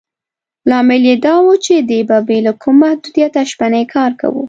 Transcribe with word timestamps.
لامل 0.69 1.03
یې 1.09 1.15
دا 1.25 1.35
و 1.41 1.47
چې 1.65 1.75
دې 1.89 1.99
به 2.09 2.17
بې 2.27 2.37
له 2.47 2.53
کوم 2.61 2.75
محدودیته 2.83 3.41
شپنی 3.51 3.83
کار 3.93 4.11
کاوه. 4.19 4.39